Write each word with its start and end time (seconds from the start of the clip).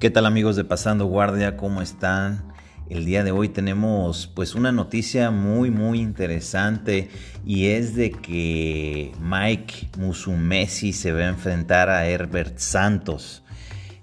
¿Qué 0.00 0.08
tal 0.08 0.24
amigos 0.24 0.56
de 0.56 0.64
Pasando 0.64 1.04
Guardia? 1.04 1.58
¿Cómo 1.58 1.82
están? 1.82 2.54
El 2.88 3.04
día 3.04 3.22
de 3.22 3.32
hoy 3.32 3.50
tenemos 3.50 4.28
pues 4.28 4.54
una 4.54 4.72
noticia 4.72 5.30
muy 5.30 5.70
muy 5.70 6.00
interesante 6.00 7.10
y 7.44 7.66
es 7.66 7.94
de 7.94 8.10
que 8.10 9.12
Mike 9.20 9.90
Musumesi 9.98 10.94
se 10.94 11.12
va 11.12 11.20
a 11.20 11.28
enfrentar 11.28 11.90
a 11.90 12.06
Herbert 12.06 12.56
Santos. 12.56 13.44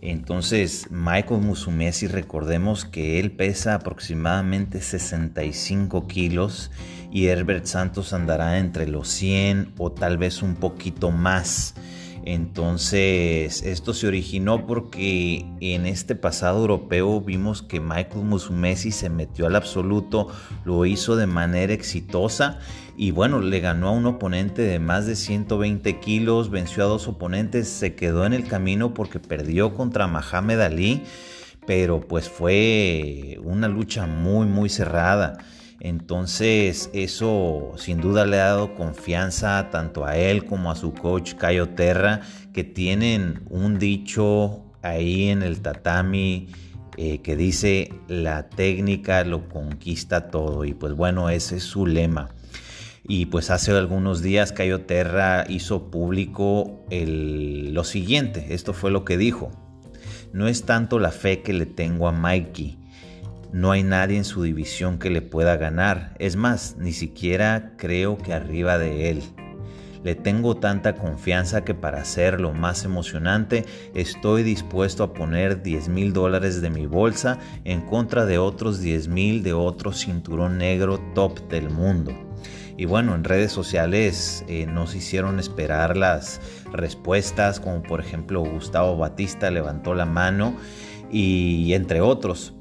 Entonces, 0.00 0.88
Michael 0.90 1.42
Musumesi, 1.42 2.08
recordemos 2.08 2.84
que 2.84 3.20
él 3.20 3.30
pesa 3.30 3.76
aproximadamente 3.76 4.80
65 4.80 6.08
kilos 6.08 6.72
y 7.12 7.26
Herbert 7.26 7.66
Santos 7.66 8.12
andará 8.12 8.58
entre 8.58 8.88
los 8.88 9.06
100 9.10 9.74
o 9.78 9.92
tal 9.92 10.18
vez 10.18 10.42
un 10.42 10.56
poquito 10.56 11.12
más. 11.12 11.76
Entonces, 12.26 13.62
esto 13.62 13.92
se 13.92 14.06
originó 14.06 14.66
porque 14.66 15.44
en 15.60 15.84
este 15.84 16.14
pasado 16.14 16.60
europeo 16.60 17.20
vimos 17.20 17.60
que 17.60 17.80
Michael 17.80 18.24
Musumesi 18.24 18.92
se 18.92 19.10
metió 19.10 19.46
al 19.46 19.56
absoluto, 19.56 20.28
lo 20.64 20.86
hizo 20.86 21.16
de 21.16 21.26
manera 21.26 21.74
exitosa 21.74 22.58
y 22.96 23.10
bueno, 23.10 23.40
le 23.40 23.60
ganó 23.60 23.88
a 23.88 23.92
un 23.92 24.06
oponente 24.06 24.62
de 24.62 24.78
más 24.78 25.04
de 25.04 25.16
120 25.16 26.00
kilos, 26.00 26.48
venció 26.48 26.84
a 26.84 26.86
dos 26.86 27.08
oponentes, 27.08 27.68
se 27.68 27.94
quedó 27.94 28.24
en 28.24 28.32
el 28.32 28.46
camino 28.46 28.94
porque 28.94 29.18
perdió 29.18 29.74
contra 29.74 30.06
Mohamed 30.06 30.60
Ali, 30.60 31.02
pero 31.66 32.00
pues 32.00 32.30
fue 32.30 33.38
una 33.42 33.68
lucha 33.68 34.06
muy, 34.06 34.46
muy 34.46 34.70
cerrada. 34.70 35.36
Entonces 35.80 36.90
eso 36.92 37.72
sin 37.76 38.00
duda 38.00 38.26
le 38.26 38.40
ha 38.40 38.46
dado 38.46 38.74
confianza 38.74 39.70
tanto 39.70 40.06
a 40.06 40.16
él 40.16 40.44
como 40.46 40.70
a 40.70 40.76
su 40.76 40.94
coach 40.94 41.34
Cayo 41.34 41.70
Terra, 41.70 42.20
que 42.52 42.64
tienen 42.64 43.42
un 43.50 43.78
dicho 43.78 44.62
ahí 44.82 45.28
en 45.28 45.42
el 45.42 45.60
tatami 45.60 46.48
eh, 46.96 47.18
que 47.22 47.34
dice 47.34 47.92
la 48.06 48.48
técnica 48.48 49.24
lo 49.24 49.48
conquista 49.48 50.28
todo 50.28 50.64
y 50.64 50.74
pues 50.74 50.94
bueno 50.94 51.28
ese 51.28 51.56
es 51.56 51.64
su 51.64 51.86
lema. 51.86 52.28
Y 53.06 53.26
pues 53.26 53.50
hace 53.50 53.72
algunos 53.72 54.22
días 54.22 54.52
Cayo 54.52 54.82
Terra 54.82 55.44
hizo 55.48 55.90
público 55.90 56.86
lo 56.90 57.84
siguiente, 57.84 58.54
esto 58.54 58.72
fue 58.72 58.90
lo 58.90 59.04
que 59.04 59.18
dijo. 59.18 59.50
No 60.32 60.48
es 60.48 60.64
tanto 60.64 60.98
la 60.98 61.10
fe 61.10 61.42
que 61.42 61.52
le 61.52 61.66
tengo 61.66 62.08
a 62.08 62.12
Mikey, 62.12 62.78
no 63.54 63.70
hay 63.70 63.84
nadie 63.84 64.16
en 64.16 64.24
su 64.24 64.42
división 64.42 64.98
que 64.98 65.10
le 65.10 65.22
pueda 65.22 65.56
ganar. 65.56 66.16
Es 66.18 66.34
más, 66.34 66.74
ni 66.76 66.92
siquiera 66.92 67.74
creo 67.76 68.18
que 68.18 68.32
arriba 68.32 68.78
de 68.78 69.10
él. 69.10 69.22
Le 70.02 70.16
tengo 70.16 70.56
tanta 70.56 70.96
confianza 70.96 71.64
que 71.64 71.72
para 71.72 72.00
hacerlo 72.00 72.52
más 72.52 72.84
emocionante 72.84 73.64
estoy 73.94 74.42
dispuesto 74.42 75.04
a 75.04 75.14
poner 75.14 75.62
10 75.62 75.88
mil 75.88 76.12
dólares 76.12 76.62
de 76.62 76.68
mi 76.68 76.86
bolsa 76.86 77.38
en 77.62 77.82
contra 77.82 78.26
de 78.26 78.38
otros 78.38 78.80
10 78.80 79.06
mil 79.06 79.44
de 79.44 79.52
otro 79.52 79.92
cinturón 79.92 80.58
negro 80.58 80.98
top 81.14 81.48
del 81.48 81.70
mundo. 81.70 82.12
Y 82.76 82.86
bueno, 82.86 83.14
en 83.14 83.22
redes 83.22 83.52
sociales 83.52 84.44
eh, 84.48 84.66
nos 84.66 84.96
hicieron 84.96 85.38
esperar 85.38 85.96
las 85.96 86.40
respuestas, 86.72 87.60
como 87.60 87.84
por 87.84 88.00
ejemplo 88.00 88.40
Gustavo 88.40 88.96
Batista 88.96 89.48
levantó 89.52 89.94
la 89.94 90.06
mano 90.06 90.56
y 91.08 91.72
entre 91.72 92.00
otros 92.00 92.52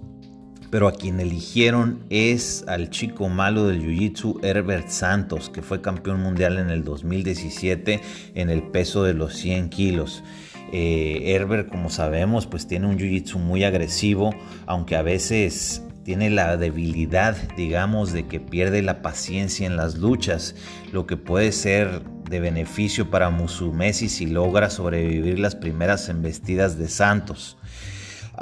pero 0.73 0.87
a 0.87 0.91
quien 0.91 1.19
eligieron 1.19 1.99
es 2.09 2.65
al 2.67 2.89
chico 2.89 3.29
malo 3.29 3.67
del 3.67 3.79
Jiu-Jitsu 3.79 4.43
Herbert 4.43 4.89
Santos, 4.89 5.51
que 5.51 5.61
fue 5.61 5.81
campeón 5.81 6.19
mundial 6.19 6.57
en 6.57 6.71
el 6.71 6.83
2017 6.83 8.01
en 8.33 8.49
el 8.49 8.63
peso 8.63 9.03
de 9.03 9.13
los 9.13 9.35
100 9.35 9.69
kilos. 9.69 10.23
Eh, 10.71 11.25
Herbert, 11.25 11.69
como 11.69 11.91
sabemos, 11.91 12.47
pues 12.47 12.65
tiene 12.65 12.87
un 12.87 12.97
Jiu-Jitsu 12.97 13.37
muy 13.37 13.63
agresivo, 13.63 14.33
aunque 14.65 14.95
a 14.95 15.03
veces 15.03 15.83
tiene 16.05 16.31
la 16.31 16.57
debilidad, 16.57 17.37
digamos, 17.55 18.11
de 18.11 18.25
que 18.25 18.39
pierde 18.39 18.81
la 18.81 19.03
paciencia 19.03 19.67
en 19.67 19.77
las 19.77 19.99
luchas, 19.99 20.55
lo 20.91 21.05
que 21.05 21.17
puede 21.17 21.51
ser 21.51 22.01
de 22.27 22.39
beneficio 22.39 23.11
para 23.11 23.29
Musumesi 23.29 24.09
si 24.09 24.25
logra 24.25 24.71
sobrevivir 24.71 25.37
las 25.37 25.55
primeras 25.55 26.09
embestidas 26.09 26.79
de 26.79 26.89
Santos. 26.89 27.57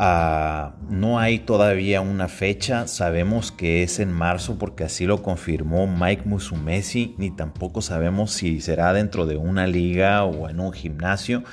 Ah, 0.04 0.78
no 0.90 1.20
hay 1.20 1.38
todavía 1.38 2.02
una 2.02 2.28
fecha, 2.28 2.88
sabemos 2.88 3.52
que 3.52 3.84
es 3.84 4.00
en 4.00 4.12
marzo 4.12 4.58
porque 4.58 4.84
así 4.84 5.06
lo 5.06 5.22
confirmó 5.22 5.86
Mike 5.86 6.24
Musumesi, 6.26 7.14
ni 7.20 7.30
tampoco 7.30 7.84
sabemos 7.84 8.32
si 8.32 8.62
será 8.62 8.94
dentro 8.94 9.28
de 9.28 9.38
una 9.38 9.68
liga 9.68 10.24
o 10.24 10.50
en 10.50 10.60
un 10.60 10.74
gimnasio, 10.74 11.44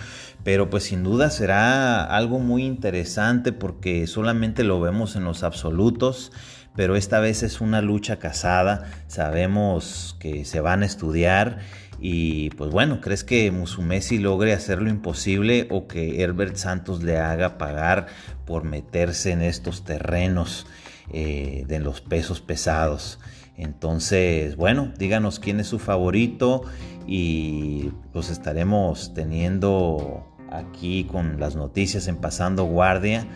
pero 0.45 0.71
pues 0.71 0.85
sin 0.85 1.05
duda 1.05 1.29
será 1.29 2.05
algo 2.05 2.39
muy 2.39 2.65
interesante 2.65 3.53
porque 3.53 4.07
solamente 4.07 4.65
lo 4.65 4.81
vemos 4.81 5.15
en 5.15 5.25
los 5.25 5.43
absolutos, 5.43 6.33
pero 6.75 6.97
esta 6.97 7.21
vez 7.21 7.43
es 7.43 7.61
una 7.61 7.83
lucha 7.83 8.19
casada, 8.19 8.91
sabemos 9.09 10.17
que 10.21 10.47
se 10.47 10.63
van 10.63 10.83
a 10.83 10.87
estudiar 10.87 11.59
y 12.01 12.51
pues 12.51 12.71
bueno, 12.71 13.01
¿crees 13.01 13.25
que 13.25 13.51
Musumesi 13.51 14.19
logre 14.19 14.53
hacer 14.53 14.81
lo 14.81 14.89
imposible 14.89 15.67
o 15.71 15.89
que 15.89 16.23
Herbert 16.23 16.57
Santos 16.57 17.03
le 17.03 17.19
haga 17.19 17.59
pagar 17.59 18.07
por 18.47 18.65
meterse 18.65 19.33
en 19.33 19.43
estos 19.43 19.85
terrenos 19.85 20.67
eh, 21.13 21.65
de 21.67 21.81
los 21.81 22.01
pesos 22.01 22.41
pesados? 22.41 23.19
Entonces, 23.57 24.55
bueno, 24.55 24.93
díganos 24.97 25.41
quién 25.41 25.59
es 25.59 25.67
su 25.67 25.81
favorito 25.81 26.63
y 27.09 27.91
los 28.15 28.31
estaremos 28.31 29.13
teniendo 29.15 30.25
aquí 30.53 31.05
con 31.05 31.41
las 31.41 31.57
noticias 31.57 32.07
en 32.07 32.19
Pasando 32.19 32.65
Guardia. 32.65 33.27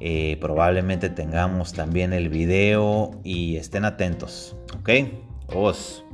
Eh, 0.00 0.36
probablemente 0.42 1.08
tengamos 1.08 1.72
también 1.72 2.12
el 2.12 2.28
video 2.28 3.12
y 3.24 3.56
estén 3.56 3.86
atentos, 3.86 4.54
¿ok? 4.78 4.90
Os. 5.54 6.04